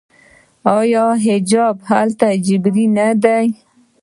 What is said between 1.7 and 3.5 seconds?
هلته اجباري نه دی؟